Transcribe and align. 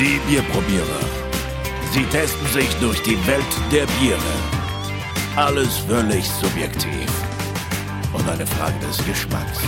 Die 0.00 0.18
Bierprobierer. 0.26 1.00
Sie 1.92 2.04
testen 2.04 2.46
sich 2.46 2.72
durch 2.76 3.02
die 3.02 3.18
Welt 3.26 3.44
der 3.70 3.84
Biere. 4.00 4.18
Alles 5.36 5.76
völlig 5.76 6.24
subjektiv. 6.26 7.06
Und 8.14 8.26
eine 8.26 8.46
Frage 8.46 8.78
des 8.78 8.96
Geschmacks. 9.04 9.60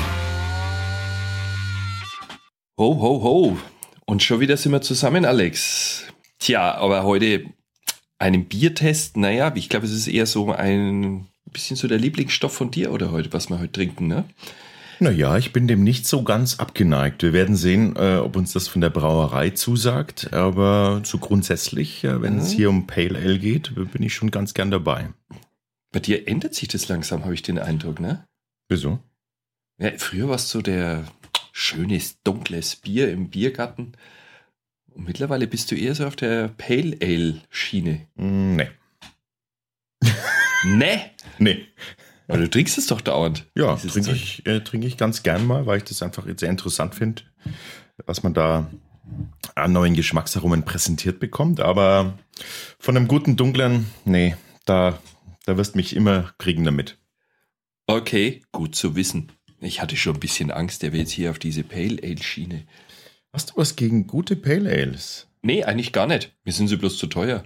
Ho, 2.79 2.99
ho, 2.99 3.22
ho. 3.22 3.58
Und 4.06 4.22
schon 4.22 4.40
wieder 4.40 4.56
sind 4.56 4.72
wir 4.72 4.81
zusammen, 4.81 5.26
Alex. 5.26 6.04
Tja, 6.38 6.76
aber 6.76 7.03
heute 7.03 7.44
einen 8.19 8.46
Biertest, 8.46 9.19
naja, 9.19 9.53
ich 9.54 9.69
glaube, 9.69 9.85
es 9.85 9.92
ist 9.92 10.08
eher 10.08 10.24
so 10.24 10.51
ein 10.51 11.28
bisschen 11.44 11.76
so 11.76 11.88
der 11.88 11.99
Lieblingsstoff 11.99 12.54
von 12.54 12.71
dir 12.71 12.90
oder 12.92 13.12
heute, 13.12 13.35
was 13.35 13.51
wir 13.51 13.58
heute 13.58 13.72
trinken, 13.72 14.06
ne? 14.06 14.24
Naja, 15.03 15.37
ich 15.37 15.53
bin 15.53 15.66
dem 15.66 15.82
nicht 15.82 16.06
so 16.06 16.23
ganz 16.23 16.61
abgeneigt. 16.61 17.24
Wir 17.24 17.33
werden 17.33 17.56
sehen, 17.56 17.97
äh, 17.97 18.19
ob 18.19 18.37
uns 18.37 18.52
das 18.52 18.69
von 18.69 18.80
der 18.80 18.91
Brauerei 18.91 19.51
zusagt. 19.51 20.33
Aber 20.33 21.02
so 21.05 21.19
grundsätzlich, 21.19 22.05
äh, 22.05 22.23
wenn 22.23 22.34
mhm. 22.34 22.38
es 22.38 22.52
hier 22.52 22.70
um 22.70 22.87
Pale 22.87 23.19
Ale 23.19 23.41
geht, 23.41 23.74
bin 23.74 24.01
ich 24.05 24.15
schon 24.15 24.30
ganz 24.30 24.55
gern 24.55 24.70
dabei. 24.70 25.09
Bei 25.91 25.98
dir 25.98 26.29
ändert 26.29 26.55
sich 26.55 26.69
das 26.69 26.87
langsam, 26.87 27.24
habe 27.24 27.34
ich 27.34 27.43
den 27.43 27.59
Eindruck, 27.59 27.98
ne? 27.98 28.24
Wieso? 28.69 29.01
Ja, 29.80 29.91
früher 29.96 30.29
warst 30.29 30.55
du 30.55 30.62
der 30.62 31.02
schönes, 31.51 32.23
dunkles 32.23 32.77
Bier 32.77 33.10
im 33.10 33.29
Biergarten. 33.29 33.95
Und 34.95 35.09
mittlerweile 35.09 35.48
bist 35.48 35.73
du 35.73 35.74
eher 35.74 35.96
so 35.96 36.07
auf 36.07 36.15
der 36.15 36.46
Pale 36.46 36.96
Ale 37.02 37.41
Schiene. 37.51 38.07
Nee. 38.15 38.71
nee? 40.65 41.01
Nee. 41.41 41.66
Aber 42.29 42.39
du 42.39 42.49
trinkst 42.49 42.79
es 42.79 42.87
doch 42.87 43.01
dauernd. 43.01 43.47
Ja, 43.57 43.77
trinke 43.77 44.12
ich, 44.12 44.47
äh, 44.47 44.61
trinke 44.61 44.87
ich 44.87 44.97
ganz 44.97 45.23
gern 45.23 45.47
mal, 45.47 45.67
weil 45.67 45.79
ich 45.79 45.85
das 45.85 46.03
einfach 46.03 46.27
sehr 46.37 46.51
interessant 46.51 46.95
finde, 46.95 47.23
was 48.07 48.23
man 48.23 48.35
da 48.35 48.71
an 49.55 49.73
neuen 49.73 49.95
Geschmacksaromen 49.95 50.65
präsentiert 50.65 51.21
bekommt. 51.21 51.61
Aber 51.61 52.19
von 52.79 52.96
einem 52.96 53.09
guten 53.09 53.37
dunklen, 53.37 53.87
nee, 54.05 54.37
da, 54.65 54.99
da 55.45 55.57
wirst 55.57 55.77
mich 55.77 55.95
immer 55.95 56.33
kriegen 56.38 56.65
damit. 56.65 56.99
Okay, 57.87 58.43
gut 58.52 58.74
zu 58.74 58.95
wissen. 58.96 59.33
Ich 59.61 59.80
hatte 59.80 59.96
schon 59.96 60.15
ein 60.15 60.21
bisschen 60.21 60.51
Angst, 60.51 60.83
der 60.83 60.93
will 60.93 61.01
jetzt 61.01 61.13
hier 61.13 61.30
auf 61.30 61.39
diese 61.39 61.63
Pale 61.63 61.99
Ale 62.02 62.23
Schiene. 62.23 62.65
Hast 63.33 63.51
du 63.51 63.57
was 63.57 63.77
gegen 63.77 64.06
gute 64.06 64.36
Pale 64.36 64.70
Ales? 64.70 65.27
Nee, 65.42 65.64
eigentlich 65.64 65.92
gar 65.92 66.06
nicht. 66.06 66.33
Mir 66.44 66.52
sind 66.52 66.68
sie 66.68 66.77
bloß 66.77 66.98
zu 66.98 67.06
teuer. 67.06 67.44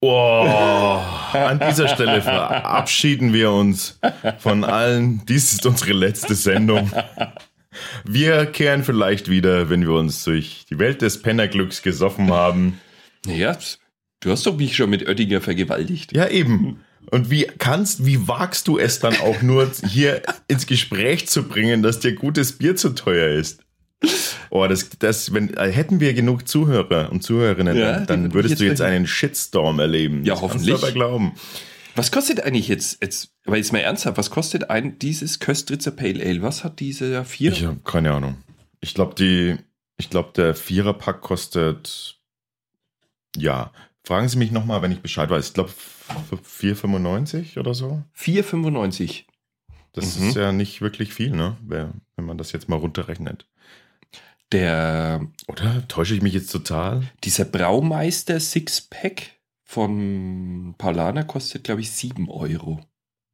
Oh, 0.00 1.00
an 1.32 1.58
dieser 1.58 1.88
Stelle 1.88 2.22
verabschieden 2.22 3.32
wir 3.32 3.50
uns 3.50 3.98
von 4.38 4.62
allen. 4.62 5.26
Dies 5.26 5.52
ist 5.52 5.66
unsere 5.66 5.92
letzte 5.92 6.36
Sendung. 6.36 6.92
Wir 8.04 8.46
kehren 8.46 8.84
vielleicht 8.84 9.28
wieder, 9.28 9.70
wenn 9.70 9.82
wir 9.82 9.94
uns 9.94 10.22
durch 10.24 10.66
die 10.70 10.78
Welt 10.78 11.02
des 11.02 11.20
Pennerglücks 11.20 11.82
gesoffen 11.82 12.30
haben. 12.30 12.80
Naja, 13.26 13.58
du 14.20 14.30
hast 14.30 14.46
doch 14.46 14.56
mich 14.56 14.76
schon 14.76 14.90
mit 14.90 15.08
Oettinger 15.08 15.40
vergewaltigt. 15.40 16.12
Ja, 16.14 16.28
eben. 16.28 16.84
Und 17.10 17.30
wie 17.30 17.44
kannst, 17.58 18.04
wie 18.04 18.28
wagst 18.28 18.68
du 18.68 18.78
es 18.78 19.00
dann 19.00 19.16
auch 19.16 19.42
nur 19.42 19.70
hier 19.88 20.22
ins 20.46 20.66
Gespräch 20.66 21.28
zu 21.28 21.48
bringen, 21.48 21.82
dass 21.82 22.00
dir 22.00 22.14
gutes 22.14 22.58
Bier 22.58 22.76
zu 22.76 22.90
teuer 22.90 23.30
ist? 23.30 23.64
Oh, 24.50 24.66
das, 24.66 24.88
das, 24.98 25.34
wenn, 25.34 25.54
äh, 25.54 25.70
hätten 25.70 26.00
wir 26.00 26.14
genug 26.14 26.48
Zuhörer 26.48 27.10
und 27.12 27.22
Zuhörerinnen, 27.22 27.76
ja, 27.76 28.00
dann, 28.00 28.32
würdest 28.32 28.60
du 28.60 28.64
jetzt 28.64 28.80
einen 28.80 29.06
Shitstorm 29.06 29.78
erleben. 29.78 30.24
Ja, 30.24 30.34
das 30.34 30.42
hoffentlich. 30.42 30.70
Kannst 30.70 30.82
du 30.82 30.86
aber 30.86 30.94
glauben. 30.94 31.32
Was 31.94 32.12
kostet 32.12 32.40
eigentlich 32.40 32.68
jetzt, 32.68 33.02
jetzt, 33.02 33.34
aber 33.44 33.56
jetzt 33.56 33.72
mal 33.72 33.80
ernsthaft, 33.80 34.16
was 34.18 34.30
kostet 34.30 34.70
ein, 34.70 34.98
dieses 35.00 35.40
Köstritzer 35.40 35.90
Pale 35.90 36.24
Ale? 36.24 36.42
Was 36.42 36.62
hat 36.62 36.80
diese 36.80 37.24
Vierer? 37.24 37.52
Ich 37.52 37.64
habe 37.64 37.80
keine 37.84 38.12
Ahnung. 38.12 38.36
Ich 38.80 38.94
glaube, 38.94 39.14
die, 39.16 39.56
ich 39.96 40.08
glaube, 40.08 40.30
der 40.36 40.54
Viererpack 40.54 41.20
kostet, 41.20 42.20
ja, 43.36 43.72
fragen 44.04 44.28
Sie 44.28 44.38
mich 44.38 44.52
nochmal, 44.52 44.80
wenn 44.80 44.92
ich 44.92 45.00
Bescheid 45.00 45.28
weiß. 45.28 45.48
Ich 45.48 45.54
glaube, 45.54 45.72
4,95 46.32 47.58
oder 47.58 47.74
so. 47.74 48.02
4,95. 48.16 49.24
Das 49.92 50.18
mhm. 50.18 50.28
ist 50.28 50.36
ja 50.36 50.52
nicht 50.52 50.80
wirklich 50.80 51.12
viel, 51.12 51.30
ne? 51.30 51.56
Wenn 51.66 52.00
man 52.16 52.38
das 52.38 52.52
jetzt 52.52 52.68
mal 52.68 52.76
runterrechnet. 52.76 53.46
Der. 54.52 55.26
Oder 55.46 55.86
täusche 55.88 56.14
ich 56.14 56.22
mich 56.22 56.34
jetzt 56.34 56.50
total? 56.50 57.02
Dieser 57.24 57.44
Braumeister 57.44 58.40
Sixpack 58.40 59.38
von 59.64 60.74
Paulana 60.78 61.22
kostet, 61.22 61.64
glaube 61.64 61.82
ich, 61.82 61.90
7 61.90 62.30
Euro. 62.30 62.80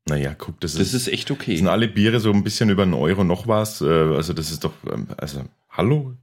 Naja, 0.06 0.34
guck, 0.36 0.60
das, 0.60 0.74
das 0.74 0.88
ist, 0.88 0.94
ist 0.94 1.08
echt 1.08 1.30
okay. 1.30 1.56
Sind 1.56 1.68
alle 1.68 1.88
Biere 1.88 2.20
so 2.20 2.30
ein 2.30 2.44
bisschen 2.44 2.68
über 2.68 2.82
einen 2.82 2.94
Euro 2.94 3.24
noch 3.24 3.46
was? 3.46 3.80
Äh, 3.80 3.86
also, 3.86 4.32
das 4.32 4.50
ist 4.50 4.64
doch. 4.64 4.74
Ähm, 4.92 5.06
also, 5.16 5.44
hallo? 5.70 6.14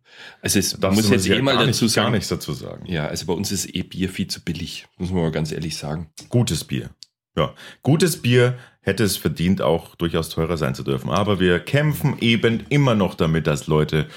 Also, 0.41 0.59
es 0.59 0.77
man 0.77 0.93
muss 0.93 1.09
jetzt 1.09 1.27
eh 1.27 1.41
mal 1.41 1.55
dazu 1.55 1.85
nicht, 1.85 1.93
sagen. 1.93 2.05
Gar 2.05 2.11
nichts 2.11 2.27
dazu 2.27 2.53
sagen. 2.53 2.85
Ja, 2.85 3.07
also 3.07 3.25
bei 3.25 3.33
uns 3.33 3.51
ist 3.51 3.73
eh 3.73 3.81
Bier 3.83 4.09
viel 4.09 4.27
zu 4.27 4.41
billig. 4.41 4.85
Muss 4.97 5.11
man 5.11 5.23
mal 5.23 5.31
ganz 5.31 5.51
ehrlich 5.51 5.77
sagen. 5.77 6.11
Gutes 6.29 6.63
Bier. 6.63 6.91
Ja, 7.35 7.55
gutes 7.81 8.21
Bier 8.21 8.57
hätte 8.81 9.03
es 9.03 9.15
verdient, 9.17 9.61
auch 9.61 9.95
durchaus 9.95 10.29
teurer 10.29 10.57
sein 10.57 10.75
zu 10.75 10.83
dürfen. 10.83 11.09
Aber 11.09 11.39
wir 11.39 11.59
kämpfen 11.59 12.17
eben 12.19 12.65
immer 12.69 12.93
noch 12.93 13.15
damit, 13.15 13.47
dass 13.47 13.67
Leute 13.67 14.07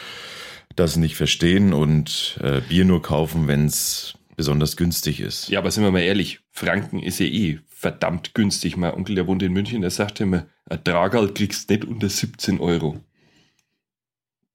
das 0.77 0.97
nicht 0.97 1.17
verstehen 1.17 1.73
und 1.73 2.39
äh, 2.43 2.61
Bier 2.61 2.85
nur 2.85 3.03
kaufen, 3.03 3.47
wenn 3.47 3.67
es 3.67 4.15
besonders 4.37 4.77
günstig 4.77 5.21
ist. 5.21 5.49
Ja, 5.49 5.61
aber 5.61 5.71
sind 5.71 5.85
wir 5.85 5.91
mal 5.91 6.01
ehrlich, 6.01 6.41
Franken 6.51 7.01
ist 7.01 7.21
ja 7.21 7.27
eh 7.27 7.61
verdammt 7.69 8.35
günstig. 8.35 8.77
Mein 8.77 8.95
Onkel, 8.95 9.15
der 9.15 9.27
wohnt 9.27 9.43
in 9.43 9.53
München, 9.53 9.81
der 9.81 9.91
sagte 9.91 10.25
immer, 10.25 10.47
ein 10.67 10.83
Tragal 10.83 11.33
kriegst 11.33 11.71
nicht 11.71 11.85
unter 11.85 12.09
17 12.09 12.61
Euro. 12.61 13.01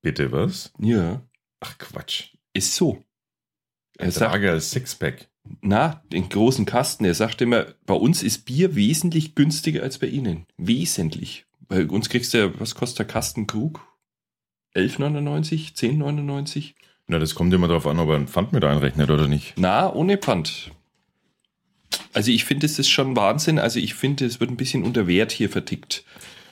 Bitte 0.01 0.31
was? 0.31 0.73
Ja. 0.79 1.21
Ach 1.59 1.77
Quatsch. 1.77 2.33
Ist 2.53 2.75
so. 2.75 3.03
Ein 3.97 4.11
Tragal 4.11 4.59
Sixpack. 4.61 5.27
Na, 5.61 6.03
den 6.11 6.29
großen 6.29 6.65
Kasten. 6.65 7.05
Er 7.05 7.13
sagt 7.13 7.41
immer, 7.41 7.67
bei 7.85 7.93
uns 7.93 8.23
ist 8.23 8.45
Bier 8.45 8.75
wesentlich 8.75 9.35
günstiger 9.35 9.83
als 9.83 9.97
bei 9.97 10.07
Ihnen. 10.07 10.45
Wesentlich. 10.57 11.45
Bei 11.67 11.85
uns 11.85 12.09
kriegst 12.09 12.33
du 12.33 12.37
ja, 12.37 12.59
was 12.59 12.75
kostet 12.75 12.99
der 12.99 13.07
Kasten 13.07 13.45
Krug? 13.45 13.85
11,99? 14.75 15.73
10,99? 15.73 16.73
Na, 17.07 17.19
das 17.19 17.33
kommt 17.33 17.53
immer 17.53 17.67
darauf 17.67 17.87
an, 17.87 17.99
ob 17.99 18.09
er 18.09 18.15
ein 18.15 18.27
Pfand 18.27 18.53
mit 18.53 18.63
einrechnet 18.63 19.09
oder 19.09 19.27
nicht. 19.27 19.53
Na, 19.57 19.91
ohne 19.91 20.17
Pfand. 20.17 20.71
Also 22.13 22.31
ich 22.31 22.45
finde, 22.45 22.65
es 22.65 22.77
ist 22.77 22.89
schon 22.89 23.15
Wahnsinn. 23.15 23.59
Also 23.59 23.79
ich 23.79 23.95
finde, 23.95 24.25
es 24.25 24.39
wird 24.39 24.51
ein 24.51 24.57
bisschen 24.57 24.83
unter 24.83 25.07
Wert 25.07 25.31
hier 25.31 25.49
vertickt. 25.49 26.03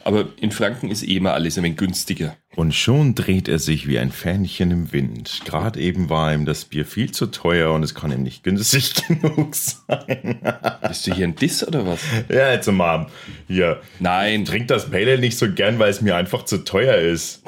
Aber 0.07 0.29
in 0.40 0.53
Franken 0.53 0.90
ist 0.90 1.03
eh 1.03 1.18
immer 1.18 1.34
alles 1.34 1.57
ein 1.57 1.66
wenig 1.66 1.78
günstiger. 1.78 2.38
Und 2.56 2.73
schon 2.73 3.13
dreht 3.13 3.50
er 3.50 3.59
sich 3.59 3.90
wie 3.90 4.00
ein 4.00 4.09
Fähnchen 4.09 4.72
im 4.72 4.94
Wind. 4.94 5.41
Gerade 5.44 5.81
eben 5.81 6.09
war 6.09 6.34
ihm 6.34 6.45
das 6.45 6.63
Bier 6.63 6.85
viel 6.85 7.12
zu 7.12 7.25
teuer 7.25 7.73
und 7.73 7.84
es 7.84 7.94
kann 7.94 8.13
ihm 8.13 8.23
nicht 8.23 8.41
günstig 8.41 8.94
genug 9.09 9.53
sein. 9.53 10.40
Bist 10.88 11.07
du 11.07 11.13
hier 11.13 11.28
ein 11.28 11.35
Diss 11.35 11.68
oder 11.68 11.85
was? 11.85 12.00
Ja, 12.29 12.53
jetzt 12.53 12.72
mal. 12.72 13.07
Hier. 13.50 13.81
Nein. 14.00 14.44
Ich 14.44 14.50
trinke 14.50 14.68
das 14.68 14.90
Pale 14.90 15.18
nicht 15.18 15.38
so 15.38 15.51
gern, 15.51 15.78
weil 15.78 15.90
es 15.90 16.00
mir 16.00 16.16
einfach 16.16 16.45
zu 16.45 16.63
teuer 16.63 16.95
ist. 16.95 17.44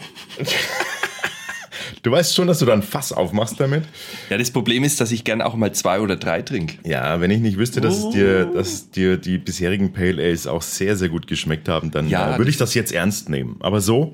Du 2.02 2.12
weißt 2.12 2.34
schon, 2.36 2.48
dass 2.48 2.60
du 2.60 2.66
dann 2.66 2.82
Fass 2.82 3.12
aufmachst 3.12 3.60
damit? 3.60 3.84
Ja, 4.30 4.38
das 4.38 4.52
Problem 4.52 4.84
ist, 4.84 5.02
dass 5.02 5.12
ich 5.12 5.24
gern 5.24 5.42
auch 5.42 5.56
mal 5.56 5.74
zwei 5.74 6.00
oder 6.00 6.16
drei 6.16 6.42
trinke. 6.42 6.78
Ja, 6.88 7.20
wenn 7.20 7.32
ich 7.32 7.42
nicht 7.42 7.58
wüsste, 7.58 7.82
dass, 7.82 8.04
oh. 8.04 8.12
dir, 8.12 8.46
dass 8.46 8.90
dir 8.92 9.18
die 9.18 9.38
bisherigen 9.38 9.92
Pale 9.92 10.24
Ales 10.24 10.48
auch 10.48 10.62
sehr, 10.62 10.96
sehr 10.96 11.10
gut 11.10 11.28
geschmeckt 11.28 11.68
haben, 11.68 11.92
dann 11.92 12.08
ja, 12.08 12.36
äh, 12.36 12.38
würde 12.38 12.50
ich 12.50 12.58
das 12.58 12.74
jetzt 12.74 12.94
ernst 12.94 13.30
nehmen. 13.30 13.58
Aber 13.60 13.82
so. 13.82 14.14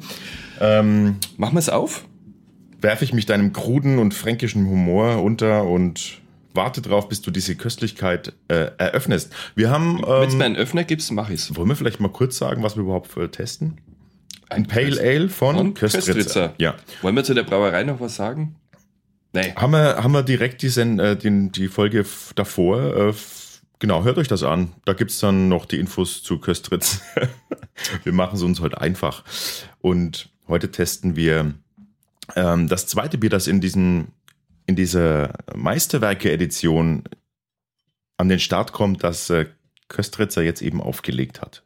Ähm, 0.60 1.18
Machen 1.38 1.56
wir 1.56 1.60
es 1.60 1.70
auf? 1.70 2.06
Werfe 2.82 3.06
ich 3.06 3.14
mich 3.14 3.26
deinem 3.26 3.54
kruden 3.54 4.00
und 4.00 4.14
fränkischen 4.14 4.68
Humor 4.68 5.22
unter 5.24 5.66
und 5.66 6.22
warte 6.56 6.82
drauf, 6.82 7.10
bis 7.10 7.22
du 7.22 7.32
diese 7.32 7.56
Köstlichkeit 7.56 8.34
äh, 8.48 8.72
eröffnest. 8.78 9.32
Wir 9.56 9.70
haben. 9.70 9.98
Ähm, 10.00 10.04
Wenn 10.08 10.30
es 10.30 10.36
mir 10.36 10.46
einen 10.46 10.56
Öffner 10.56 10.84
gibst, 10.84 11.12
mache 11.12 11.34
ich 11.34 11.42
es. 11.42 11.56
Wollen 11.56 11.68
wir 11.68 11.76
vielleicht 11.76 12.00
mal 12.00 12.10
kurz 12.10 12.38
sagen, 12.38 12.64
was 12.64 12.76
wir 12.76 12.84
überhaupt 12.84 13.16
äh, 13.18 13.28
testen? 13.28 13.78
Ein 14.50 14.68
Pale 14.68 15.00
Ale 15.02 15.30
von, 15.30 15.56
von 15.56 15.74
Köstritzer. 15.74 16.14
Köstritzer. 16.14 16.54
Ja. 16.58 16.76
Wollen 17.02 17.16
wir 17.16 17.24
zu 17.24 17.34
der 17.34 17.44
Brauerei 17.44 17.84
noch 17.84 18.00
was 18.00 18.16
sagen? 18.16 18.56
Nee. 19.34 19.54
Haben 19.56 19.72
wir, 19.74 20.04
haben 20.04 20.12
wir 20.14 20.24
direkt 20.24 20.62
diesen, 20.62 21.00
äh, 21.00 21.18
den, 21.18 21.52
die 21.52 21.68
Folge 21.68 22.06
davor. 22.36 23.10
Äh, 23.10 23.14
genau, 23.80 24.04
hört 24.04 24.18
euch 24.18 24.28
das 24.28 24.44
an. 24.44 24.74
Da 24.86 24.94
gibt 24.94 25.12
es 25.12 25.20
dann 25.20 25.50
noch 25.50 25.66
die 25.66 25.80
Infos 25.80 26.24
zu 26.24 26.40
Köstritz. 26.40 27.02
wir 28.04 28.14
machen 28.14 28.36
es 28.36 28.44
uns 28.44 28.62
heute 28.62 28.80
einfach. 28.80 29.24
Und 29.82 30.30
heute 30.48 30.72
testen 30.72 31.16
wir 31.16 31.54
ähm, 32.36 32.68
das 32.70 32.88
zweite 32.88 33.18
Bier, 33.18 33.30
das 33.30 33.48
in, 33.48 33.60
diesen, 33.62 34.14
in 34.68 34.76
dieser 34.76 35.34
Meisterwerke-Edition 35.54 37.04
an 38.18 38.30
den 38.30 38.40
Start 38.40 38.72
kommt, 38.72 39.04
das 39.04 39.30
äh, 39.30 39.48
Köstritzer 39.90 40.44
jetzt 40.44 40.62
eben 40.62 40.82
aufgelegt 40.82 41.42
hat. 41.42 41.64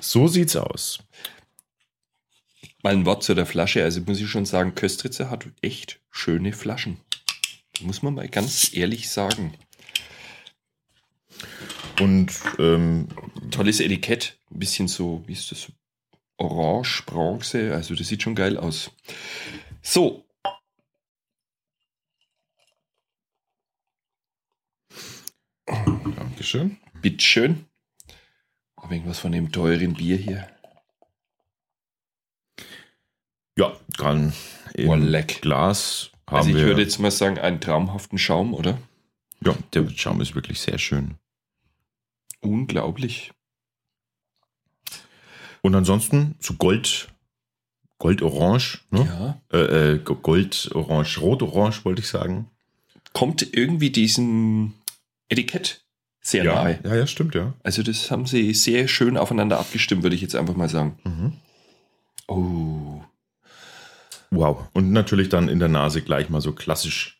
So 0.00 0.26
sieht's 0.26 0.56
aus. 0.56 0.98
Mal 2.88 2.94
ein 2.94 3.04
Wort 3.04 3.22
zu 3.22 3.34
der 3.34 3.44
Flasche. 3.44 3.84
Also 3.84 4.00
muss 4.00 4.18
ich 4.18 4.30
schon 4.30 4.46
sagen, 4.46 4.74
Köstritzer 4.74 5.28
hat 5.28 5.46
echt 5.60 6.00
schöne 6.10 6.54
Flaschen. 6.54 6.96
Muss 7.82 8.00
man 8.00 8.14
mal 8.14 8.30
ganz 8.30 8.72
ehrlich 8.72 9.10
sagen. 9.10 9.52
Und 12.00 12.32
ähm, 12.58 13.08
tolles 13.50 13.80
Etikett, 13.80 14.38
ein 14.50 14.58
bisschen 14.58 14.88
so, 14.88 15.22
wie 15.26 15.34
ist 15.34 15.52
das? 15.52 15.70
Orange, 16.38 17.02
Bronze, 17.04 17.74
also 17.74 17.94
das 17.94 18.08
sieht 18.08 18.22
schon 18.22 18.34
geil 18.34 18.56
aus. 18.56 18.90
So. 19.82 20.24
Dankeschön. 25.66 26.78
Bitteschön. 27.02 27.66
Irgendwas 28.80 29.18
von 29.18 29.32
dem 29.32 29.52
teuren 29.52 29.92
Bier 29.92 30.16
hier. 30.16 30.57
Ja, 33.58 33.72
kann 33.96 34.32
im 34.74 34.88
Oh. 34.90 35.22
Glas 35.40 36.10
haben 36.28 36.36
Also 36.36 36.50
ich 36.50 36.56
wir. 36.56 36.66
würde 36.66 36.82
jetzt 36.82 36.98
mal 36.98 37.10
sagen, 37.10 37.38
einen 37.38 37.60
traumhaften 37.60 38.18
Schaum, 38.18 38.54
oder? 38.54 38.78
ja, 39.44 39.54
der 39.72 39.88
Schaum 39.90 40.20
ist 40.20 40.34
wirklich 40.34 40.60
sehr 40.60 40.78
schön. 40.78 41.14
Unglaublich. 42.40 43.32
Und 45.62 45.74
ansonsten 45.74 46.36
so 46.38 46.54
Gold, 46.54 47.08
Gold-Orange, 47.98 48.80
ne? 48.90 49.40
Ja. 49.52 49.58
Äh, 49.58 49.92
äh, 49.94 49.98
Gold-Orange, 49.98 51.20
Rot-Orange 51.20 51.84
wollte 51.84 52.00
ich 52.02 52.08
sagen. 52.08 52.48
Kommt 53.12 53.54
irgendwie 53.56 53.90
diesem 53.90 54.74
Etikett 55.28 55.82
sehr 56.20 56.44
ja, 56.44 56.54
nahe. 56.54 56.78
ja, 56.84 56.94
ja, 56.94 57.06
stimmt, 57.08 57.34
ja. 57.34 57.54
Also 57.64 57.82
das 57.82 58.10
haben 58.10 58.26
sie 58.26 58.54
sehr 58.54 58.86
schön 58.86 59.16
aufeinander 59.16 59.58
abgestimmt, 59.58 60.02
würde 60.04 60.14
ich 60.16 60.22
jetzt 60.22 60.36
einfach 60.36 60.54
mal 60.54 60.68
sagen. 60.68 60.98
Mhm. 61.04 61.32
Oh. 62.28 63.02
Wow. 64.30 64.68
Und 64.72 64.92
natürlich 64.92 65.28
dann 65.28 65.48
in 65.48 65.58
der 65.58 65.68
Nase 65.68 66.02
gleich 66.02 66.28
mal 66.28 66.40
so 66.40 66.52
klassisch 66.52 67.18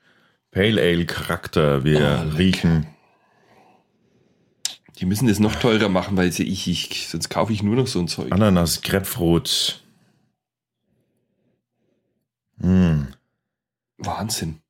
Pale 0.51 0.81
Ale 0.81 1.07
Charakter. 1.07 1.85
Wir 1.85 2.27
Oh, 2.33 2.37
riechen. 2.37 2.87
Die 4.99 5.07
müssen 5.07 5.29
das 5.29 5.39
noch 5.39 5.55
teurer 5.57 5.89
machen, 5.89 6.17
weil 6.17 6.33
sie 6.33 6.43
ich, 6.45 6.67
ich 6.69 7.09
sonst 7.09 7.29
kaufe 7.29 7.53
ich 7.53 7.63
nur 7.63 7.77
noch 7.77 7.87
so 7.87 8.01
ein 8.01 8.09
Zeug. 8.09 8.33
Ananas, 8.33 8.83
Grapefruit. 8.83 9.81
Mm. 12.57 13.03
Wahnsinn. 13.99 14.61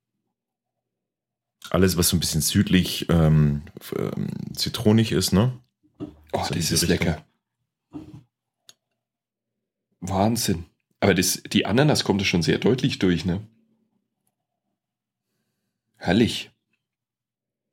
Alles, 1.70 1.96
was 1.96 2.08
so 2.08 2.16
ein 2.16 2.20
bisschen 2.20 2.40
südlich 2.40 3.06
ähm, 3.10 3.62
ähm, 3.96 4.28
zitronig 4.54 5.12
ist, 5.12 5.32
ne? 5.32 5.58
Oh, 6.32 6.44
So 6.44 6.54
das 6.54 6.70
ist 6.70 6.88
Richtung. 6.88 7.06
lecker. 7.06 7.24
Wahnsinn. 10.00 10.66
Aber 11.00 11.14
das, 11.14 11.42
die 11.52 11.66
Ananas 11.66 12.04
kommt 12.04 12.20
da 12.20 12.24
schon 12.24 12.42
sehr 12.42 12.58
deutlich 12.58 12.98
durch, 12.98 13.24
ne? 13.24 13.40
Herrlich. 15.96 16.50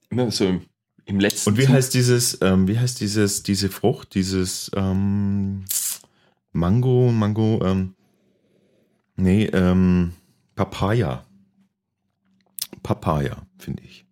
Immer 0.09 0.31
so 0.31 0.45
im, 0.45 0.61
im 1.05 1.19
letzten. 1.19 1.51
Und 1.51 1.57
wie 1.57 1.67
heißt 1.67 1.93
dieses, 1.93 2.39
ähm, 2.41 2.67
wie 2.67 2.77
heißt 2.79 2.99
dieses, 3.01 3.43
diese 3.43 3.69
Frucht, 3.69 4.15
dieses 4.15 4.71
ähm, 4.75 5.65
Mango, 6.51 7.11
Mango, 7.11 7.61
ähm, 7.63 7.95
nee, 9.15 9.45
ähm, 9.45 10.13
Papaya. 10.55 11.25
Papaya, 12.83 13.47
finde 13.57 13.83
ich. 13.83 14.05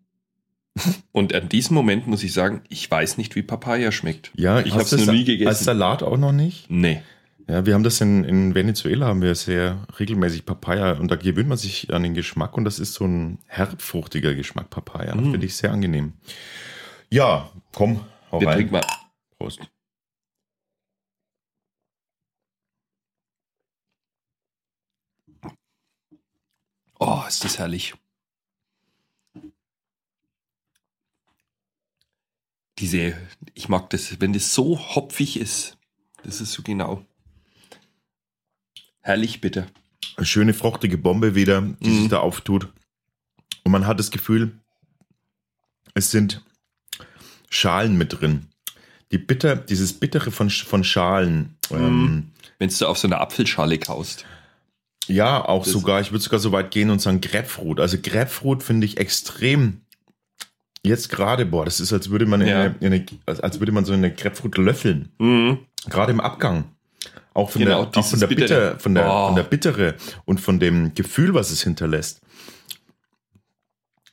Und 1.12 1.34
an 1.36 1.50
diesem 1.50 1.76
Moment 1.76 2.08
muss 2.08 2.24
ich 2.24 2.34
sagen, 2.34 2.64
ich 2.70 2.90
weiß 2.90 3.18
nicht, 3.18 3.36
wie 3.36 3.44
Papaya 3.44 3.92
schmeckt. 3.92 4.32
Ja, 4.36 4.60
Ich 4.62 4.74
hab's 4.74 4.90
du 4.90 4.98
noch 4.98 5.14
nie 5.14 5.24
gegessen. 5.24 5.50
Als 5.50 5.64
Salat 5.64 6.02
auch 6.04 6.18
noch 6.18 6.32
nicht? 6.32 6.70
Nee. 6.70 7.02
Ja, 7.48 7.66
wir 7.66 7.74
haben 7.74 7.84
das 7.84 8.00
in, 8.00 8.24
in 8.24 8.56
Venezuela, 8.56 9.08
haben 9.08 9.22
wir 9.22 9.36
sehr 9.36 9.86
regelmäßig 10.00 10.46
Papaya 10.46 10.94
und 10.94 11.10
da 11.12 11.18
gewöhnt 11.18 11.50
man 11.50 11.58
sich 11.58 11.94
an 11.94 12.04
den 12.04 12.14
Geschmack 12.14 12.56
und 12.58 12.64
das 12.64 12.80
ist 12.80 12.94
so 12.94 13.06
ein 13.06 13.40
herbfruchtiger 13.48 14.34
Geschmack 14.34 14.70
Papaya. 14.70 15.14
Mm. 15.14 15.32
Finde 15.32 15.46
ich 15.46 15.56
sehr 15.56 15.72
angenehm. 15.72 16.14
Ja, 17.10 17.52
komm, 17.74 18.06
hau 18.32 18.40
Wir 18.40 18.48
rein. 18.48 18.56
trinken 18.56 18.74
mal. 18.74 18.82
Prost. 19.38 19.60
Oh, 27.00 27.24
ist 27.28 27.44
das 27.44 27.60
herrlich. 27.60 27.94
Diese, 32.80 33.18
ich 33.54 33.68
mag 33.68 33.90
das, 33.90 34.22
wenn 34.22 34.32
das 34.32 34.54
so 34.54 34.80
hopfig 34.80 35.38
ist. 35.38 35.78
Das 36.24 36.40
ist 36.40 36.54
so 36.54 36.64
genau. 36.64 37.06
Herrlich 39.04 39.42
bitter. 39.42 39.68
Eine 40.16 40.26
schöne 40.26 40.54
fruchtige 40.54 40.98
Bombe 40.98 41.36
wieder, 41.36 41.62
die 41.62 41.90
Mhm. 41.90 42.00
sich 42.00 42.10
da 42.10 42.20
auftut. 42.20 42.68
Und 43.64 43.72
man 43.72 43.86
hat 43.86 44.00
das 44.00 44.12
Gefühl, 44.12 44.52
es 45.94 46.10
sind 46.12 46.42
Schalen 47.50 47.98
mit 47.98 48.20
drin. 48.20 48.48
Die 49.12 49.18
bitter, 49.18 49.56
dieses 49.56 49.94
Bittere 49.94 50.32
von, 50.32 50.50
von 50.50 50.84
Schalen. 50.84 51.56
Ähm, 51.70 52.32
Wenn 52.60 52.70
du 52.70 52.86
auf 52.88 52.98
so 52.98 53.08
eine 53.08 53.20
Apfelschale 53.20 53.78
kaust. 53.78 54.26
ja, 55.08 55.44
auch 55.44 55.64
Das- 55.66 55.74
sogar, 55.74 56.00
ich 56.02 56.12
würde 56.12 56.24
sogar 56.24 56.40
so 56.40 56.52
weit 56.54 56.72
gehen 56.72 56.90
und 56.90 57.00
sagen 57.00 57.20
Grapefruit. 57.22 57.80
Also 57.80 57.98
Grapefruit 58.02 58.64
finde 58.64 58.86
ich 58.88 58.98
extrem. 58.98 59.82
Jetzt 60.86 61.10
gerade, 61.10 61.46
boah, 61.46 61.66
das 61.66 61.80
ist, 61.80 61.92
als 61.94 62.10
würde 62.10 62.26
man, 62.26 62.42
Ja. 62.46 62.62
eine, 62.62 62.76
in 62.80 62.94
eine, 62.94 63.06
als 63.26 63.60
würde 63.60 63.72
man 63.74 63.86
so 63.86 63.94
eine 63.94 64.14
Grapefruit 64.14 64.58
löffeln. 64.58 65.10
Mhm. 65.20 65.60
Gerade 65.90 66.12
im 66.14 66.20
Abgang. 66.22 66.66
Auch 67.34 67.50
von 67.50 67.62
Genau, 67.64 67.86
der, 67.86 68.00
auch 68.00 68.06
von 68.06 68.20
der 68.20 68.28
Bittere. 68.28 68.44
Bitter, 68.70 68.80
von 68.80 68.94
der, 68.96 69.08
Oh. 69.12 69.28
von 69.28 69.36
der 69.36 69.44
Bittere 69.44 69.96
und 70.26 70.40
von 70.40 70.60
dem 70.60 70.94
Gefühl, 70.94 71.34
was 71.34 71.50
es 71.52 71.64
hinterlässt. 71.64 72.22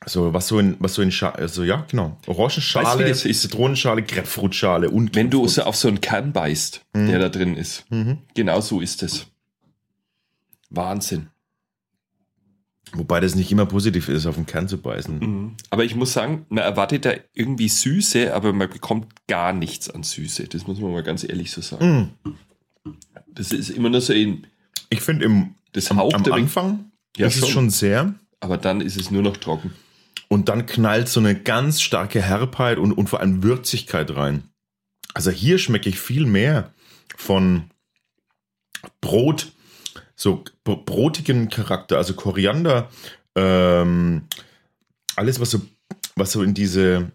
So, 0.07 0.33
was 0.33 0.47
so 0.47 0.57
in, 0.57 0.77
was 0.79 0.95
so 0.95 1.03
in 1.03 1.11
Schale, 1.11 1.35
also 1.35 1.63
ja, 1.63 1.85
genau. 1.89 2.17
Orangenschale, 2.25 3.05
Weißt 3.05 3.25
du? 3.25 3.31
Zitronenschale, 3.33 4.01
Grapefruitschale 4.01 4.89
und. 4.89 5.15
Wenn 5.15 5.29
du 5.29 5.47
so 5.47 5.61
auf 5.61 5.75
so 5.75 5.87
einen 5.87 6.01
Kern 6.01 6.33
beißt, 6.33 6.81
Mhm. 6.95 7.07
der 7.07 7.19
da 7.19 7.29
drin 7.29 7.55
ist. 7.55 7.85
Mhm. 7.91 8.17
Genau 8.33 8.61
so 8.61 8.81
ist 8.81 9.03
es. 9.03 9.27
Wahnsinn. 10.71 11.27
Wobei 12.93 13.19
das 13.19 13.35
nicht 13.35 13.51
immer 13.51 13.67
positiv 13.67 14.09
ist, 14.09 14.25
auf 14.25 14.35
den 14.35 14.47
Kern 14.47 14.67
zu 14.67 14.77
beißen. 14.79 15.19
Mhm. 15.19 15.55
Aber 15.69 15.83
ich 15.85 15.95
muss 15.95 16.13
sagen, 16.13 16.45
man 16.49 16.63
erwartet 16.63 17.05
da 17.05 17.13
irgendwie 17.33 17.69
Süße, 17.69 18.33
aber 18.33 18.53
man 18.53 18.69
bekommt 18.69 19.07
gar 19.27 19.53
nichts 19.53 19.87
an 19.89 20.01
Süße. 20.03 20.47
Das 20.47 20.65
muss 20.65 20.79
man 20.79 20.91
mal 20.91 21.03
ganz 21.03 21.23
ehrlich 21.23 21.51
so 21.51 21.61
sagen. 21.61 22.11
Das 23.33 23.51
ist 23.51 23.69
immer 23.69 23.89
nur 23.89 24.01
so 24.01 24.13
ein, 24.13 24.47
Ich 24.89 25.01
finde 25.01 25.25
im 25.25 25.55
das 25.73 25.89
am, 25.91 25.99
am 25.99 26.25
Anfang 26.33 26.91
Ja, 27.17 27.27
ist 27.27 27.35
es 27.35 27.41
schon. 27.41 27.49
schon 27.51 27.69
sehr. 27.69 28.13
aber 28.41 28.57
dann 28.57 28.81
ist 28.81 28.97
es 28.97 29.09
nur 29.11 29.21
noch 29.21 29.37
trocken. 29.37 29.73
Und 30.27 30.49
dann 30.49 30.65
knallt 30.65 31.07
so 31.09 31.19
eine 31.19 31.35
ganz 31.39 31.81
starke 31.81 32.21
Herbheit 32.21 32.77
und, 32.77 32.91
und 32.93 33.07
vor 33.09 33.19
allem 33.19 33.43
Würzigkeit 33.43 34.15
rein. 34.15 34.43
Also 35.13 35.29
hier 35.31 35.57
schmecke 35.57 35.89
ich 35.89 35.99
viel 35.99 36.25
mehr 36.25 36.73
von 37.17 37.69
Brot, 39.01 39.51
so 40.15 40.43
br- 40.63 40.77
brotigen 40.77 41.49
Charakter, 41.49 41.97
also 41.97 42.13
Koriander, 42.13 42.89
ähm, 43.35 44.23
alles, 45.15 45.39
was 45.39 45.51
so, 45.51 45.61
was 46.15 46.31
so 46.31 46.43
in 46.43 46.53
diese. 46.53 47.11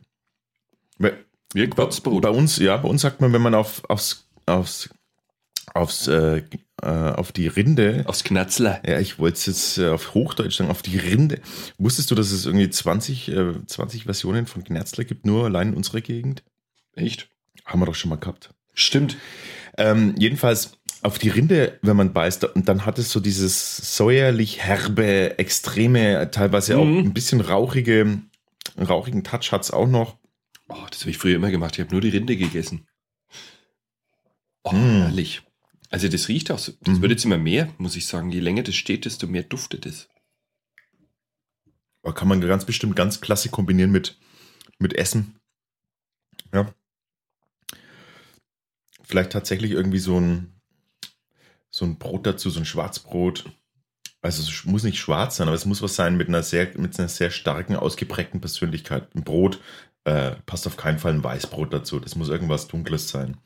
Wie 1.55 1.67
Gewürzbrot. 1.71 2.23
bei 2.23 2.29
uns, 2.31 2.59
ja, 2.59 2.77
bei 2.77 2.89
uns 2.89 3.01
sagt 3.03 3.21
man, 3.21 3.33
wenn 3.33 3.41
man 3.41 3.55
auf, 3.55 3.83
aufs, 3.89 4.29
aufs, 4.45 4.91
aufs, 5.75 6.07
äh, 6.07 6.43
äh, 6.83 6.87
auf 6.87 7.33
die 7.33 7.47
Rinde 7.49 8.05
Aufs 8.07 8.25
Knatzler. 8.25 8.81
ja, 8.87 8.99
ich 9.01 9.19
wollte 9.19 9.37
es 9.37 9.47
jetzt 9.47 9.79
äh, 9.79 9.89
auf 9.89 10.15
Hochdeutsch 10.15 10.57
sagen, 10.57 10.71
auf 10.71 10.83
die 10.83 10.99
Rinde. 10.99 11.41
Wusstest 11.79 12.11
du, 12.11 12.15
dass 12.15 12.31
es 12.33 12.47
irgendwie 12.47 12.71
20, 12.71 13.29
äh, 13.29 13.53
20 13.67 14.05
Versionen 14.05 14.47
von 14.47 14.65
Gnerzler 14.65 15.05
gibt, 15.05 15.27
nur 15.27 15.45
allein 15.45 15.69
in 15.71 15.75
unserer 15.75 16.01
Gegend? 16.01 16.43
Echt? 16.95 17.29
Haben 17.65 17.81
wir 17.81 17.87
doch 17.87 17.95
schon 17.95 18.11
mal 18.11 18.17
gehabt. 18.17 18.51
Stimmt. 18.75 19.17
Ähm, 19.79 20.15
jedenfalls 20.19 20.73
auf 21.03 21.19
die 21.19 21.29
Rinde, 21.29 21.79
wenn 21.83 21.97
man 21.97 22.13
beißt, 22.13 22.45
und 22.45 22.69
dann 22.69 22.87
hat 22.87 22.99
es 22.99 23.11
so 23.11 23.21
dieses 23.21 23.97
säuerlich 23.97 24.63
herbe, 24.63 25.39
extreme, 25.39 26.31
teilweise 26.31 26.79
auch 26.79 26.85
Mhm. 26.85 26.99
ein 26.99 27.15
bisschen 27.15 27.41
rauchige, 27.41 28.23
rauchigen 28.79 29.25
Touch 29.25 29.53
hat 29.53 29.63
es 29.63 29.71
auch 29.71 29.87
noch. 29.89 30.17
Oh, 30.69 30.75
das 30.91 31.01
habe 31.01 31.11
ich 31.11 31.19
früher 31.19 31.37
immer 31.37 31.51
gemacht. 31.51 31.75
Ich 31.75 31.81
habe 31.81 31.93
nur 31.93 32.01
die 32.01 32.09
Rinde 32.09 32.37
gegessen. 32.37 32.87
Oh, 34.65 34.73
Mm. 34.73 35.03
herrlich. 35.03 35.43
Also 35.91 36.09
das 36.09 36.29
riecht 36.29 36.51
auch 36.51 36.59
so. 36.59 36.73
Das 36.81 36.97
Mhm. 36.99 37.03
wird 37.03 37.13
jetzt 37.13 37.25
immer 37.25 37.39
mehr, 37.39 37.73
muss 37.79 37.97
ich 37.97 38.07
sagen. 38.07 38.31
Je 38.31 38.41
länger 38.41 38.63
das 38.63 38.75
steht, 38.75 39.05
desto 39.05 39.27
mehr 39.27 39.43
duftet 39.45 39.87
es. 39.87 40.09
Aber 42.03 42.15
Kann 42.15 42.29
man 42.29 42.41
ganz 42.41 42.65
bestimmt 42.65 42.97
ganz 42.97 43.21
klasse 43.21 43.49
kombinieren 43.49 43.91
mit, 43.91 44.19
mit 44.79 44.95
Essen. 44.95 45.37
Ja. 46.53 46.73
Vielleicht 49.03 49.31
tatsächlich 49.33 49.71
irgendwie 49.73 49.99
so 49.99 50.19
ein, 50.21 50.53
so 51.71 51.85
ein 51.85 51.99
Brot 51.99 52.27
dazu, 52.27 52.51
so 52.51 52.61
ein 52.61 52.65
Schwarzbrot. 52.65 53.51
Also 54.23 54.43
es 54.43 54.65
muss 54.65 54.83
nicht 54.83 54.99
schwarz 54.99 55.37
sein, 55.37 55.47
aber 55.47 55.55
es 55.57 55.67
muss 55.67 55.83
was 55.83 55.95
sein 55.95 56.17
mit 56.17 56.29
einer 56.29 56.43
sehr, 56.43 56.77
mit 56.79 56.99
einer 56.99 57.09
sehr 57.09 57.31
starken, 57.31 57.77
ausgeprägten 57.77 58.41
Persönlichkeit. 58.41 59.15
Ein 59.15 59.23
Brot 59.23 59.61
äh, 60.05 60.33
passt 60.47 60.67
auf 60.67 60.77
keinen 60.77 60.99
Fall 60.99 61.13
ein 61.13 61.23
Weißbrot 61.25 61.73
dazu. 61.73 62.01
Das 62.01 62.17
muss 62.17 62.29
irgendwas 62.29 62.67
Dunkles 62.67 63.09
sein. 63.09 63.37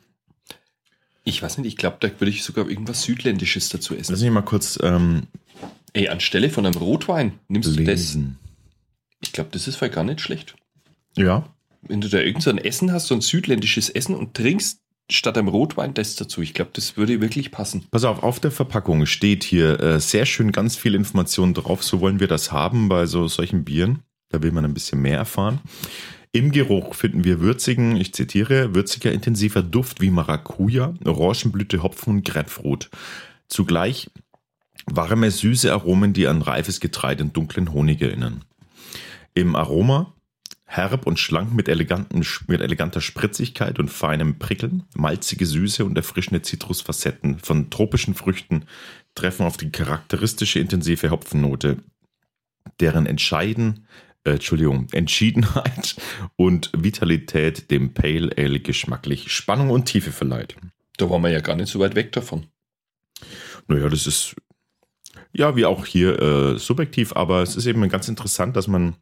Ich 1.25 1.43
weiß 1.43 1.59
nicht, 1.59 1.67
ich 1.67 1.77
glaube, 1.77 1.99
da 2.01 2.09
würde 2.19 2.31
ich 2.31 2.43
sogar 2.43 2.69
irgendwas 2.69 3.03
Südländisches 3.03 3.69
dazu 3.69 3.95
essen. 3.95 4.13
Lass 4.13 4.23
mich 4.23 4.31
mal 4.31 4.43
kurz 4.43 4.79
ähm, 4.83 5.25
Ey, 5.93 6.09
anstelle 6.09 6.51
von 6.51 6.65
einem 6.67 6.77
Rotwein 6.81 7.33
nimmst 7.49 7.71
du 7.77 7.77
das. 7.77 7.87
lesen. 7.87 8.39
Ich 9.21 9.33
glaube, 9.33 9.51
das 9.53 9.69
ist 9.69 9.77
voll 9.77 9.91
gar 9.91 10.05
nicht 10.05 10.21
schlecht. 10.21 10.55
Ja, 11.17 11.53
Wenn 11.83 12.01
du 12.01 12.09
da 12.09 12.19
irgend 12.19 12.43
so 12.43 12.51
ein 12.51 12.59
Essen 12.59 12.93
hast, 12.93 13.09
so 13.09 13.15
ein 13.15 13.21
südländisches 13.21 13.91
Essen 13.91 14.15
und 14.15 14.35
trinkst 14.35 14.81
statt 15.11 15.37
einem 15.37 15.49
Rotwein 15.49 15.93
das 15.93 16.15
dazu. 16.15 16.41
Ich 16.41 16.55
glaube, 16.55 16.71
das 16.73 16.97
würde 16.97 17.21
wirklich 17.21 17.51
passen. 17.51 17.85
Pass 17.91 18.05
auf, 18.05 18.23
auf 18.23 18.39
der 18.39 18.53
Verpackung 18.53 19.07
steht 19.07 19.43
hier 19.43 19.81
äh, 19.81 20.01
sehr 20.01 20.25
schön 20.25 20.53
ganz 20.53 20.77
viel 20.77 20.95
Information 20.95 21.53
drauf. 21.53 21.83
So 21.83 22.01
wollen 22.01 22.21
wir 22.21 22.29
das 22.29 22.53
haben 22.53 22.89
bei 22.89 23.07
so 23.07 23.27
solchen 23.27 23.65
Bieren. 23.65 24.05
Da 24.29 24.41
will 24.43 24.53
man 24.53 24.65
ein 24.65 24.73
bisschen 24.75 25.03
mehr 25.03 25.19
erfahren. 25.19 25.59
Im 26.33 26.53
Geruch 26.53 26.95
finden 26.95 27.25
wir 27.25 27.41
würzigen, 27.41 27.97
ich 27.97 28.15
zitiere, 28.15 28.75
würziger, 28.75 29.11
intensiver 29.11 29.63
Duft 29.63 30.01
wie 30.01 30.11
Maracuja, 30.11 30.95
Orangenblüte, 31.05 31.83
Hopfen 31.83 32.17
und 32.17 32.25
Grapefruit. 32.25 32.89
Zugleich 33.49 34.11
warme, 34.87 35.31
süße 35.33 35.73
Aromen, 35.73 36.13
die 36.13 36.29
an 36.29 36.43
reifes 36.43 36.79
Getreide 36.79 37.25
und 37.25 37.37
dunklen 37.37 37.73
Honig 37.73 38.01
erinnern. 38.01 38.45
Im 39.35 39.57
Aroma 39.57 40.15
herb 40.67 41.05
und 41.05 41.19
schlank 41.19 41.53
mit, 41.53 41.69
eleganten, 41.69 42.25
mit 42.47 42.61
eleganter 42.61 43.01
Spritzigkeit 43.01 43.81
und 43.81 43.91
feinem 43.91 44.39
Prickeln, 44.39 44.85
malzige 44.95 45.45
Süße 45.45 45.85
und 45.85 45.97
erfrischende 45.97 46.43
Zitrusfacetten 46.43 47.41
von 47.41 47.71
tropischen 47.71 48.15
Früchten 48.15 48.67
treffen 49.17 49.47
auf 49.47 49.57
die 49.57 49.71
charakteristische 49.71 50.61
intensive 50.61 51.11
Hopfennote, 51.11 51.79
deren 52.79 53.07
Entscheiden, 53.07 53.87
äh, 54.25 54.33
Entschuldigung, 54.33 54.89
Entschiedenheit 54.93 55.97
und 56.37 56.71
Vitalität 56.77 57.71
dem 57.71 57.95
Pale 57.95 58.31
Ale 58.37 58.61
geschmacklich 58.61 59.33
Spannung 59.33 59.71
und 59.71 59.87
Tiefe 59.87 60.13
verleiht. 60.13 60.57
Da 60.97 61.09
waren 61.09 61.23
wir 61.23 61.31
ja 61.31 61.41
gar 61.41 61.57
nicht 61.57 61.71
so 61.71 61.81
weit 61.81 61.95
weg 61.95 62.13
davon. 62.13 62.47
Naja, 63.69 63.89
das 63.89 64.07
ist 64.07 64.35
ja 65.33 65.57
wie 65.57 65.65
auch 65.65 65.87
hier 65.87 66.21
äh, 66.21 66.59
subjektiv, 66.59 67.15
aber 67.15 67.43
es 67.43 67.57
ist 67.57 67.67
eben 67.67 67.89
ganz 67.89 68.09
interessant, 68.09 68.57
dass 68.57 68.67
man 68.67 68.97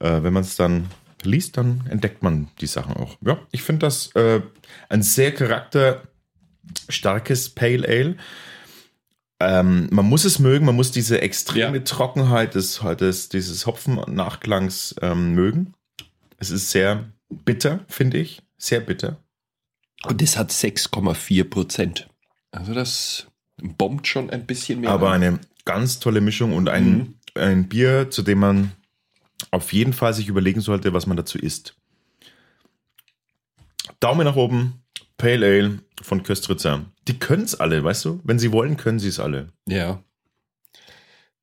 äh, 0.00 0.22
wenn 0.22 0.32
man 0.32 0.42
es 0.42 0.56
dann 0.56 0.88
liest, 1.22 1.58
dann 1.58 1.84
entdeckt 1.88 2.24
man 2.24 2.48
die 2.60 2.66
Sachen 2.66 2.96
auch. 2.96 3.16
Ja, 3.24 3.38
ich 3.52 3.62
finde 3.62 3.86
das 3.86 4.12
äh, 4.16 4.40
ein 4.88 5.02
sehr 5.02 5.32
charakterstarkes 5.32 7.50
Pale 7.50 7.86
Ale. 7.86 8.16
Ähm, 9.40 9.88
man 9.90 10.06
muss 10.06 10.24
es 10.24 10.38
mögen, 10.38 10.66
man 10.66 10.76
muss 10.76 10.92
diese 10.92 11.20
extreme 11.22 11.78
ja. 11.78 11.84
Trockenheit 11.84 12.54
des, 12.54 12.80
des, 12.98 13.30
dieses 13.30 13.66
Hopfen-Nachklangs 13.66 14.94
ähm, 15.00 15.34
mögen. 15.34 15.74
Es 16.38 16.50
ist 16.50 16.70
sehr 16.70 17.10
bitter, 17.30 17.80
finde 17.88 18.18
ich. 18.18 18.42
Sehr 18.58 18.80
bitter. 18.80 19.16
Und 20.04 20.20
es 20.20 20.36
hat 20.36 20.50
6,4 20.50 21.44
Prozent. 21.44 22.08
Also 22.52 22.74
das 22.74 23.26
bombt 23.56 24.06
schon 24.06 24.30
ein 24.30 24.46
bisschen 24.46 24.80
mehr. 24.80 24.90
Aber 24.90 25.08
an. 25.08 25.22
eine 25.22 25.40
ganz 25.64 26.00
tolle 26.00 26.20
Mischung 26.20 26.54
und 26.54 26.68
ein, 26.68 26.92
mhm. 26.92 27.14
ein 27.34 27.68
Bier, 27.68 28.10
zu 28.10 28.22
dem 28.22 28.38
man 28.40 28.72
auf 29.50 29.72
jeden 29.72 29.92
Fall 29.92 30.12
sich 30.14 30.28
überlegen 30.28 30.60
sollte, 30.60 30.92
was 30.92 31.06
man 31.06 31.16
dazu 31.16 31.38
isst. 31.38 31.76
Daumen 34.00 34.24
nach 34.24 34.36
oben, 34.36 34.82
Pale 35.16 35.46
Ale 35.46 35.78
von 36.02 36.22
Köstritzer. 36.22 36.84
Die 37.08 37.18
können 37.18 37.44
es 37.44 37.58
alle, 37.58 37.82
weißt 37.82 38.04
du? 38.04 38.20
Wenn 38.24 38.38
sie 38.38 38.52
wollen, 38.52 38.76
können 38.76 38.98
sie 38.98 39.08
es 39.08 39.20
alle. 39.20 39.48
Ja. 39.68 40.02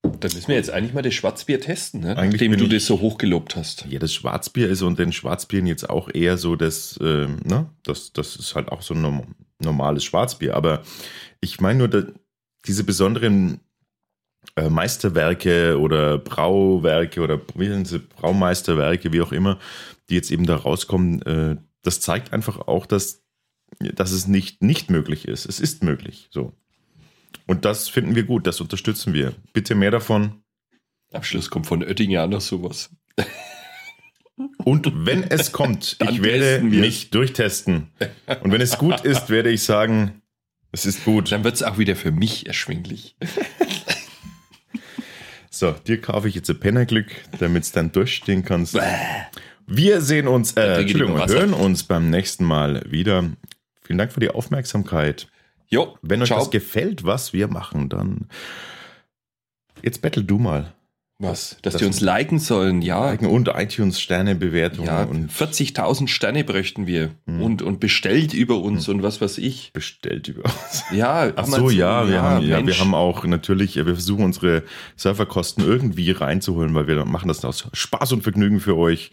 Dann 0.04 0.32
müssen 0.32 0.48
wir 0.48 0.56
jetzt 0.56 0.70
eigentlich 0.70 0.94
mal 0.94 1.02
das 1.02 1.14
Schwarzbier 1.14 1.60
testen, 1.60 2.02
ne? 2.02 2.16
nachdem 2.16 2.56
du 2.56 2.68
das 2.68 2.86
so 2.86 3.02
hochgelobt 3.02 3.56
hast. 3.56 3.86
Ja, 3.90 4.00
das 4.00 4.14
Schwarzbier 4.14 4.70
ist 4.70 4.82
und 4.82 5.00
den 5.00 5.12
Schwarzbieren 5.12 5.68
jetzt 5.68 5.90
auch 5.90 6.10
eher 6.14 6.38
so 6.38 6.56
das, 6.56 6.98
äh, 6.98 7.28
ne? 7.28 7.70
das, 7.84 8.14
das 8.14 8.36
ist 8.36 8.56
halt 8.56 8.70
auch 8.70 8.82
so 8.82 8.94
ein 8.94 9.26
normales 9.60 10.04
Schwarzbier. 10.04 10.56
Aber 10.56 10.84
ich 11.42 11.60
meine 11.60 11.88
nur, 11.88 12.14
diese 12.66 12.84
besonderen 12.84 13.60
äh, 14.56 14.70
Meisterwerke 14.70 15.80
oder 15.80 16.18
Brauwerke 16.18 17.22
oder 17.22 17.40
wie 17.56 17.68
sind 17.68 17.88
sie, 17.88 18.00
Braumeisterwerke, 18.00 19.12
wie 19.14 19.22
auch 19.22 19.32
immer, 19.32 19.60
die 20.10 20.16
jetzt 20.16 20.32
eben 20.32 20.46
da 20.46 20.56
rauskommen, 20.56 21.22
äh, 21.24 21.58
das 21.84 22.02
zeigt 22.02 22.34
einfach 22.34 22.68
auch, 22.68 22.86
dass, 22.86 23.24
dass 23.80 24.12
es 24.12 24.28
nicht, 24.28 24.62
nicht 24.62 24.90
möglich 24.90 25.28
ist. 25.28 25.46
Es 25.46 25.60
ist 25.60 25.84
möglich. 25.84 26.28
So. 26.32 26.54
Und 27.46 27.66
das 27.66 27.90
finden 27.90 28.16
wir 28.16 28.24
gut, 28.24 28.48
das 28.48 28.62
unterstützen 28.62 29.14
wir. 29.14 29.34
Bitte 29.54 29.76
mehr 29.76 29.92
davon. 29.92 30.44
Abschluss 31.14 31.50
kommt 31.50 31.68
von 31.68 31.84
Oettinger 31.84 32.24
an 32.24 32.40
sowas. 32.40 32.90
Und 34.64 35.06
wenn 35.06 35.24
es 35.24 35.52
kommt, 35.52 35.98
ich 36.10 36.22
werde 36.22 36.64
mich 36.64 37.10
durchtesten. 37.10 37.88
Und 38.42 38.52
wenn 38.52 38.62
es 38.62 38.78
gut 38.78 39.02
ist, 39.02 39.30
werde 39.30 39.50
ich 39.50 39.64
sagen, 39.64 40.22
es 40.72 40.86
ist 40.86 41.06
gut. 41.06 41.32
Dann 41.32 41.44
wird 41.44 41.56
es 41.56 41.64
auch 41.64 41.78
wieder 41.78 41.96
für 41.96 42.12
mich 42.12 42.48
erschwinglich. 42.48 43.16
So, 45.50 45.72
dir 45.72 46.00
kaufe 46.00 46.28
ich 46.28 46.36
jetzt 46.36 46.50
ein 46.52 46.60
Pennerglück, 46.60 47.08
damit 47.40 47.64
es 47.64 47.72
dann 47.72 47.92
durchstehen 47.92 48.46
kannst. 48.46 48.78
Wir 49.66 50.02
sehen 50.02 50.28
uns, 50.28 50.54
äh, 50.54 50.82
Entschuldigung, 50.82 51.18
hören 51.28 51.54
uns 51.54 51.84
beim 51.84 52.12
nächsten 52.12 52.46
Mal 52.46 52.84
wieder. 52.92 53.32
Vielen 53.88 54.00
Dank 54.00 54.12
für 54.12 54.20
die 54.20 54.30
Aufmerksamkeit. 54.30 55.30
Jo, 55.70 55.98
Wenn 56.02 56.22
euch 56.22 56.28
ciao. 56.28 56.40
das 56.40 56.52
gefällt, 56.52 57.06
was 57.06 57.32
wir 57.32 57.48
machen, 57.48 57.88
dann 57.88 58.28
jetzt 59.82 60.02
battle 60.02 60.26
du 60.26 60.38
mal. 60.38 60.74
Was? 61.20 61.58
Dass, 61.62 61.74
dass 61.74 61.78
die 61.78 61.86
uns 61.86 62.02
liken 62.02 62.38
sollen, 62.38 62.82
ja. 62.82 63.10
Liken 63.10 63.28
und 63.28 63.48
iTunes-Sterne-Bewertungen. 63.48 64.88
Ja, 64.88 65.04
und 65.04 65.32
40.000 65.32 66.10
Sterne 66.10 66.44
bräuchten 66.44 66.86
wir. 66.86 67.12
Hm. 67.28 67.42
Und, 67.42 67.62
und 67.62 67.80
bestellt 67.80 68.34
über 68.34 68.58
uns 68.58 68.88
hm. 68.88 68.96
und 68.96 69.04
was 69.04 69.22
weiß 69.22 69.38
ich. 69.38 69.72
Bestellt 69.72 70.28
über 70.28 70.44
uns. 70.44 70.84
Ja, 70.92 71.32
ach 71.36 71.46
so, 71.46 71.70
ja, 71.70 72.08
wir, 72.08 72.16
ja, 72.16 72.22
haben, 72.22 72.46
ja, 72.46 72.68
wir 72.68 72.78
haben 72.78 72.94
auch 72.94 73.24
natürlich, 73.24 73.78
wir 73.78 73.86
versuchen 73.86 74.26
unsere 74.26 74.64
Serverkosten 74.98 75.64
irgendwie 75.64 76.12
reinzuholen, 76.12 76.76
weil 76.76 76.88
wir 76.88 77.06
machen 77.06 77.30
das 77.30 77.46
aus 77.46 77.70
Spaß 77.72 78.12
und 78.12 78.24
Vergnügen 78.24 78.60
für 78.60 78.76
euch. 78.76 79.12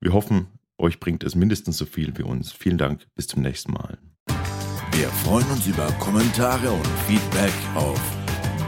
Wir 0.00 0.14
hoffen, 0.14 0.46
euch 0.78 1.00
bringt 1.00 1.24
es 1.24 1.34
mindestens 1.34 1.76
so 1.76 1.86
viel 1.86 2.16
wie 2.16 2.22
uns. 2.22 2.52
Vielen 2.52 2.78
Dank, 2.78 3.06
bis 3.14 3.26
zum 3.26 3.42
nächsten 3.42 3.72
Mal. 3.72 3.98
Wir 4.92 5.08
freuen 5.08 5.46
uns 5.50 5.66
über 5.66 5.86
Kommentare 6.00 6.70
und 6.70 6.86
Feedback 7.06 7.52
auf 7.74 8.00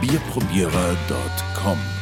bierprobierer.com. 0.01 2.00